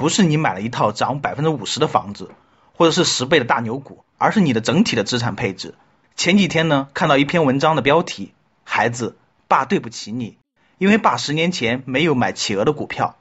[0.00, 2.30] 不是你买了一套涨百分之五十的房子，
[2.74, 5.74] 或者是十倍的大牛股，而是你的整体的资产配置。
[6.16, 8.32] 前几天呢，看到一篇文章的标题：
[8.64, 10.38] 孩子，爸对不起你，
[10.78, 13.18] 因为爸十年前没有买企鹅的股票。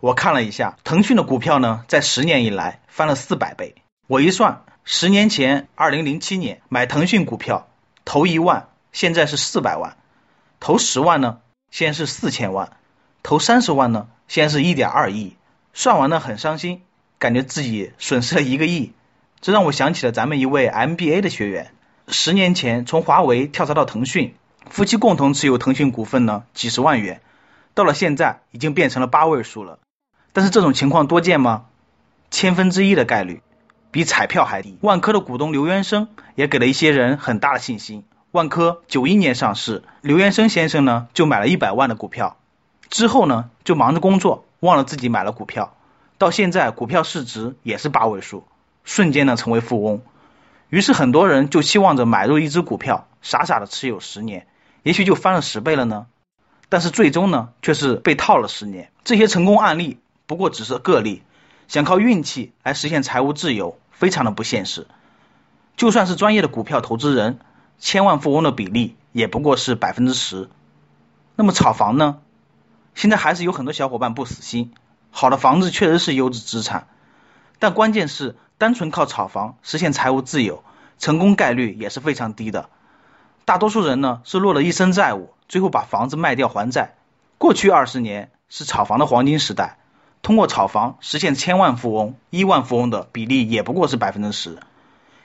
[0.00, 3.76] 我看了一下，腾讯的股票呢，在十年以来翻了四百倍。
[4.06, 7.68] 我一算，十年前，二零零七年买腾讯股票，
[8.04, 9.96] 投一万，现在是四百万；
[10.60, 11.38] 投十万呢，
[11.70, 12.76] 现在是四千万。
[13.22, 15.38] 投三十万呢，现在是一点二亿，
[15.74, 16.82] 算完了很伤心，
[17.18, 18.92] 感觉自己损失了一个亿，
[19.40, 21.72] 这让我想起了咱们一位 MBA 的学员，
[22.08, 24.34] 十年前从华为跳槽到腾讯，
[24.68, 27.20] 夫妻共同持有腾讯股份呢几十万元，
[27.74, 29.78] 到了现在已经变成了八位数了，
[30.32, 31.64] 但是这种情况多见吗？
[32.30, 33.42] 千分之一的概率，
[33.90, 34.76] 比彩票还低。
[34.80, 42.36] 万科的股东刘元生也给了一些人很大的信心，万科九一年上市，刘元生先生呢就买了一百万的股票。
[42.88, 45.74] 之后呢，就忙着工作，忘了自己买了股票，
[46.18, 48.44] 到现在股票市值也是八位数，
[48.84, 50.02] 瞬间呢成为富翁。
[50.68, 54.46] 于是很多人就期望着买入一只股票，傻傻的持有十年，
[54.84, 56.06] 也许就翻了十倍了呢。
[56.68, 58.92] 但是最终呢，却是被套了十年。
[59.02, 61.24] 这些成功案例不过只是个例，
[61.66, 64.86] 想靠运气来实现财务自由，非常的不现实。
[65.76, 67.40] 就算是专业的股票投资人，
[67.80, 70.48] 千万富翁的比例也不过是百分之十。
[71.34, 72.20] 那么炒房呢？
[72.94, 74.72] 现在还是有很多小伙伴不死心，
[75.10, 76.88] 好的房子确实是优质资产，
[77.58, 80.62] 但关键是单纯靠炒房实现财务自由，
[80.98, 82.68] 成功概率也是非常低的。
[83.44, 86.94] 大多数人呢是落了一身债务，最后把房子卖掉还债。
[87.38, 89.78] 过去二十年是炒房的黄金时代，
[90.22, 94.58] 通过炒房实现千万富翁、亿万富翁的比例也不过是百分之十。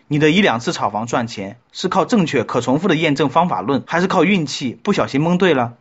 [0.08, 5.76] 你的一两次炒房赚钱是靠正确可重复的验证方法论，还是靠运气不小心蒙对了？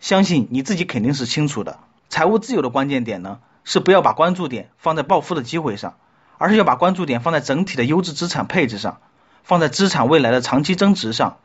[0.00, 1.78] 相信你自己肯定是清楚的。
[2.08, 5.96] 财务自由的关键点呢，是不要把关注点放在暴富的机会上，
[6.38, 9.00] 而是要把关注点放在整体的优质资产配置上，
[9.42, 11.38] 放在资产未来的长期增值上。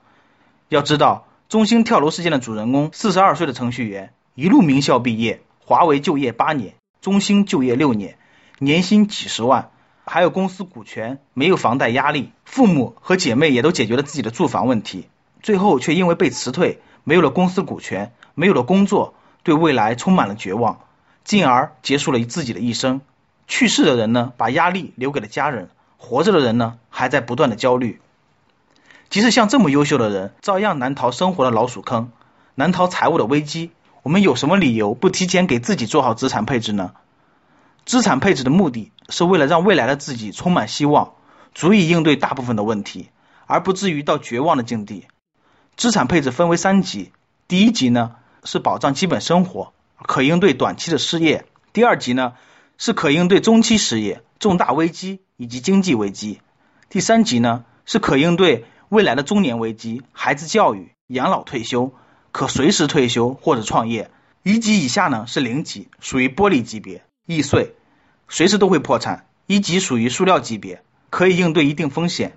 [0.69, 8.18] 要知道，中兴跳楼事件的主人公，四十二岁的程序员，一路名校毕业，华为就业八年，中兴就业六年，
[8.59, 9.72] 年薪几十万，
[10.06, 15.08] 还有公司股权，没有房贷压力，父母和姐妹也都解决了自己的住房问题，
[15.42, 18.14] 最后却因为被辞退，没有了公司股权。
[18.36, 20.80] 没有了工作，对未来充满了绝望，
[21.24, 23.02] 进而结束了自己的一生。
[23.47, 28.02] 去世的人呢，把压力留给了家人；活着的人呢，还在不断的焦虑。
[29.12, 32.12] 即使像这么优秀的人，照样难逃生活的老鼠坑，
[32.56, 33.69] 难逃财务的危机。
[34.02, 36.94] 我们有什么理由不提前给自己做好资产配置呢？
[37.86, 41.13] 资产配置的目的是为了让未来的自己充满希望，
[41.53, 43.09] 足以应对大部分的问题，
[43.46, 45.06] 而不至于到绝望的境地。
[45.78, 47.11] 资产配置分为三级，
[47.47, 48.16] 第一级呢。
[48.45, 51.45] 是保障基本生活，可应对短期的失业。
[51.72, 52.34] 第二级呢，
[52.78, 56.41] 是可应对中期失业、重大危机以及经济危机。
[56.89, 61.94] 第三级呢，是可应对未来的中年危机、孩子教育、养老退休，
[62.33, 64.12] 可随时退休或者创业。
[64.44, 67.75] 一级以下呢是零级，属于玻璃级别，易碎，
[68.28, 69.25] 随时都会破产。
[69.47, 72.35] 一级属于塑料级别，可以应对一定风险。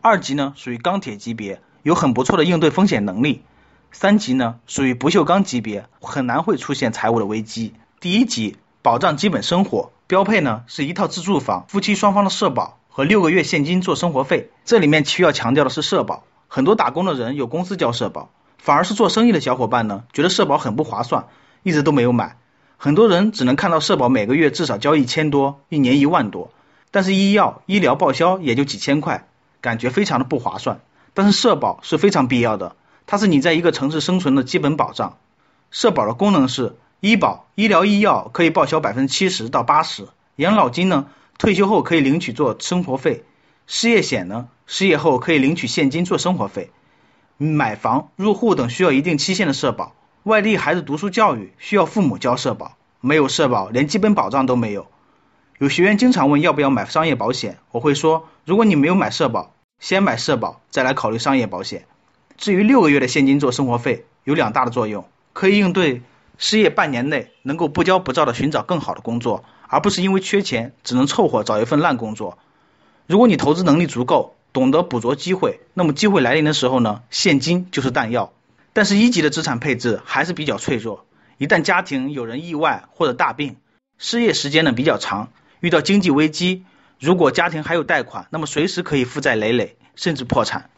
[0.00, 3.42] 二级呢属于钢铁级别，有很不错的应对风险能力。
[3.90, 7.74] 三级呢，属于不锈钢级别，很难会出现财务的危机。
[8.00, 14.50] 第一级保障基本生活，标配呢是一套自住房，夫妻双方的社保和六个月现金做生活费。
[14.64, 21.26] 这里面需要强调的是社保，很多打工的人有公司交社保，反而是做生意的小伙伴呢，觉得社保很不划算，
[21.62, 22.36] 一直都没有买。
[22.78, 26.50] 很多人只能看到社保每个月至少交一千多，一年一万多，
[26.90, 29.28] 但是医药医疗报销也就几千块，
[29.60, 30.80] 感觉非常的不划算。
[31.14, 32.76] 但是社保是非常必要的。
[33.06, 35.18] 它是你在一个城市生存的基本保障。
[35.70, 40.04] 社保的功能是：医保、医疗医药可以报销百分之七十到八十；
[40.36, 41.06] 养老金呢，
[41.38, 43.24] 退休后可以领取做生活费；
[43.66, 46.68] 失业险呢，失业后可以领取现金做生活费；
[47.38, 54.86] 买房、入户等需要一定期限的社保；外地孩子读书教育需要父母交社保，没有社保连基本保障都没有。
[55.58, 61.86] 有学员经常问要不要买商业保险，我会说：如果你没有买社保，先买社保，再来考虑商业保险。
[62.38, 66.02] 至于六个月的现金做生活费，有两大的作用，可以应对
[66.38, 72.38] 失业半年内能够不骄不躁的寻找更好的工作，而不是因为缺钱只能凑合找一份烂工作。
[73.08, 78.32] 如果你投资能力足够，懂得捕捉机会，那么机会来临的时候呢，现金就是弹药。
[78.72, 81.04] 但是一级的资产配置还是比较脆弱，
[81.38, 83.56] 一旦家庭有人意外或者大病，
[83.98, 86.64] 失业时间呢比较长，遇到经济危机，
[87.02, 90.70] 如果家庭还有贷款，那么随时可以负债累累，甚至破产。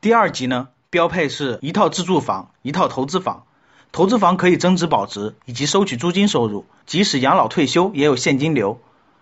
[0.00, 3.44] 第二级呢，标配是一套自住房，一套投资房。
[3.92, 8.80] 投资房可以增值保值，以及收取租金收入，即使养老退休也有现金流。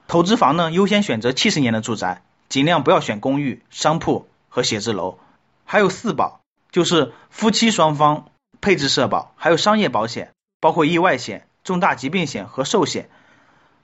[0.09, 5.19] 投资房呢，优先选择七十年的住宅，尽量不要选公寓、商铺和写字楼。
[5.67, 8.31] 还有四保，就是夫妻双方
[8.63, 13.11] 配置社保，还有商业保险，包括意外险、重大疾病险和寿险。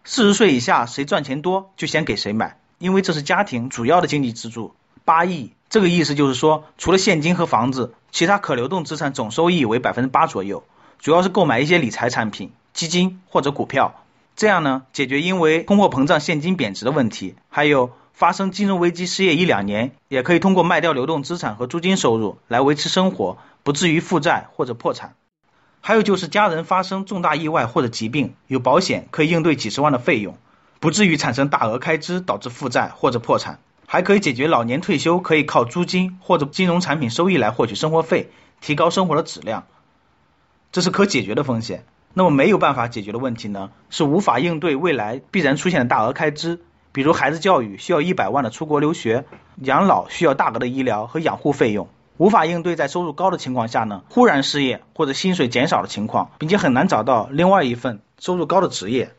[0.04, 4.74] 四十岁以下谁赚钱多就先给谁买，因为这是家庭主要的经济支柱。
[5.04, 10.64] 八亿，这个意思就是说，除了现金和房子，其他可流动资产总收益为百分之八左右。
[10.98, 14.02] 主要是购买一些理财产品、基金或者股票，
[14.34, 25.14] 这样呢，解决因为通货膨胀现金贬值的问题，还有发生金融危机失业一两年，也可以通过卖掉流动资产和租金收入来维持生活，不至于负债或者破产。
[25.80, 30.36] 还有就是家人发生重大意外或者疾病，有保险可以应对几十万的费用，
[30.82, 33.60] 不至于产生大额开支导致负债或者破产。
[33.86, 38.30] 还可以解决老年退休可以靠租金或者金融产品收益来获取生活费，
[38.60, 39.64] 提高生活的质量。
[40.72, 41.84] 这是可解决的风险。
[42.14, 43.70] 那么没有办法解决的问题呢？
[43.90, 46.58] 是无法应对未来必然出现的大额开支，
[46.90, 49.24] 比如孩子教育需要一百万的出国留学，
[49.58, 59.12] 养老需要大额的医疗和养护费用，无法应对在收入高的情况下呢，忽然失业或者薪水减少的情况，并且很难找到另外一份收入高的职业，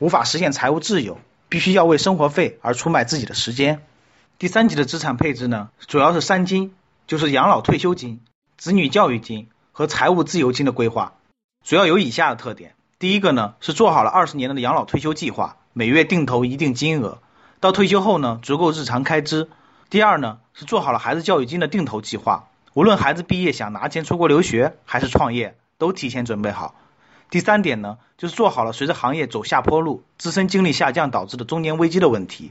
[0.00, 1.18] 无法实现财务自由，
[1.48, 3.80] 必须要为生活费而出卖自己的时间。
[4.38, 6.74] 第三级的资产配置呢，主要是三金，
[7.06, 8.20] 就是养老退休金、
[8.58, 9.48] 子女教育金。
[9.72, 11.14] 和财务自由金的规划，
[11.64, 17.22] 主要有以下的特点：第一个呢是做好了二十年的养老退休计划，每月定投一定金额，
[17.60, 19.48] 到退休后呢足够日常开支；
[19.88, 26.74] 第二呢是做好了孩子教育金的定投计划，无论孩子毕业想拿钱出国留学还是创业，都提前准备好；
[27.30, 32.50] 第三点呢就是做好了随着行业走下坡路，自身精力下降导致的中年危机的问题，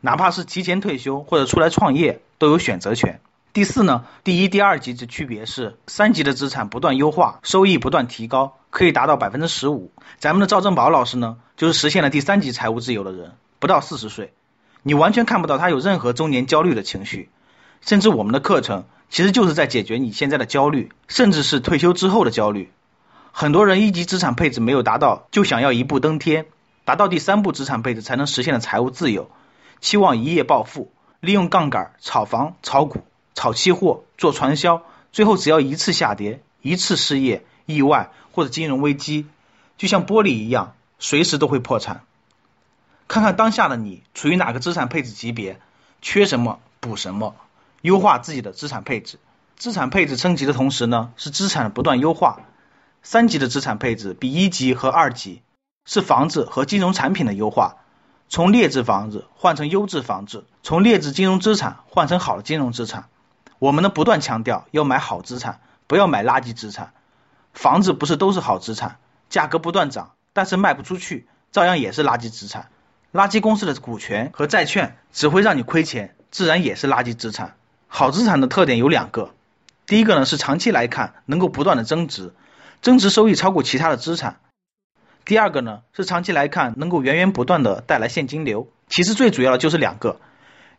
[0.00, 3.20] 哪怕是提前退休或者出来创业，都有选择权。
[3.52, 9.92] 第四呢，第一、第二级的区别是，三级的资产不断优化，收益不断提高，可以达到百分之十五。
[10.18, 14.32] 咱们的赵正宝老师呢，就是实现了第三级财务自由的人，不到四十岁，
[14.82, 17.28] 你完全看不到他有任何中年焦虑的情绪，
[17.80, 22.70] 甚至我们的课程其实就是在解决你现在的焦虑，甚至是退休之后的焦虑。
[23.36, 26.46] 很多人一级资产配置没有达到，就想要一步登天，
[26.84, 29.28] 达到第三步资产配置才能实现的财务自由，
[29.80, 33.04] 期望一夜暴富，利用杠杆炒房、炒股。
[33.34, 39.26] 炒期货、做传销，最后只要一次下跌、一次失业、意外或者金融危机，
[39.76, 42.02] 就像玻璃一样，随时都会破产。
[43.08, 45.58] 看看当下的你处于哪个资产配置级别，
[46.00, 47.34] 缺什么补什么，
[47.82, 49.18] 优化自己的资产配置。
[49.56, 52.42] 资产配置升级的同时呢，是资产的不断优化。
[53.04, 55.42] 三级的资产配置比一级和二级
[55.84, 57.76] 是房子和金融产品的优化，
[58.30, 63.08] 从劣质房子换成优质房子，从劣质金融资产换成好的金融资产。
[63.58, 66.94] 我们呢不断强调要买好资产，不要买垃圾资产。
[67.52, 68.96] 房子不是都是好资产，
[69.28, 72.70] 价格不断涨，但是卖不出去，照样也是垃圾资产。
[73.12, 77.54] 垃圾公司的股权和债券只会让你亏钱，自然也是垃圾资产。
[77.86, 79.34] 好资产的特点有两个，
[79.86, 82.32] 第一个呢是长期来看能够不断的增值，
[82.84, 84.38] 增值收益超过其他的资产。
[85.24, 88.68] 第二个呢是长期来看能够源源不断的带来现金流。
[88.88, 90.20] 其实最主要的就是两个，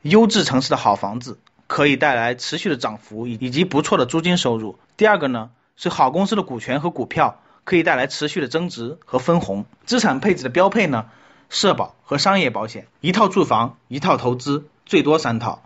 [0.03, 1.39] 优质城市的好房子。
[1.67, 4.77] 可以带来持续的涨幅以以及不错的租金收入。
[4.97, 9.65] 第二个呢，是好公司的股权和股票可以带来持续的增值和分红。
[9.87, 11.07] 资产配置的标配呢，
[11.49, 15.63] 社保和商业保险，一套住房，一套投资，最多三套，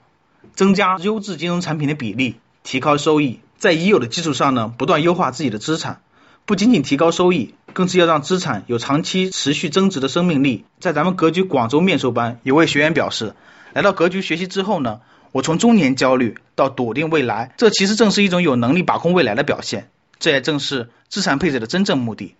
[0.53, 6.01] 增加优质金融产品的比例，提高收益，在已有的基础上呢，不断优化自己的资产，
[6.49, 10.65] 不仅仅提高收益，更是要让资产有长期持续增值的生命力。
[10.79, 13.35] 在咱们格局广州面授班，有位学员表示，
[13.73, 14.99] 来到格局学习之后呢。
[15.31, 19.91] 我从中年焦虑到笃定未来，这其实正是一种有能力把控未来的表现。
[20.17, 22.33] 这也正是资产配置的真正目的。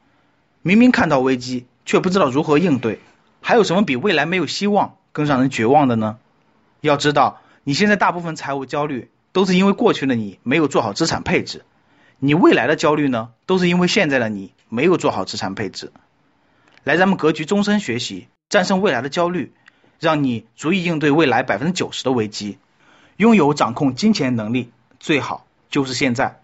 [0.63, 2.99] 明明看到危机，却不知道如何应对，
[3.41, 6.17] 还有什么比未来没有希望更让人绝望的呢？
[6.81, 11.59] 要知道，你现在大部分财务焦虑，都是因为过去的你没有做好资产配置；
[12.19, 15.91] 你未来的焦虑呢都是因为现在的你没有做好资产配置。
[16.83, 19.53] 来咱们格局终身学习战胜未来的焦虑
[19.99, 22.57] 让你足以应对未来百分之九十的危机。
[23.17, 26.41] 拥有掌控金钱能力最好就是现在。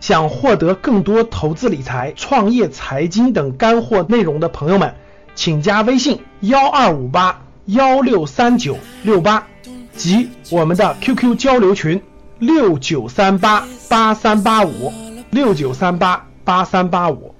[0.00, 4.94] 想获得更多投资理财创业财经等干货内容的朋友们
[5.34, 9.46] 请加微信幺二五八幺六三九六八
[9.94, 12.00] 及我们的 qq 交流群。
[12.38, 14.92] 六九三八八三八五
[15.30, 17.34] 六九三八八三八五。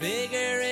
[0.00, 0.67] Figure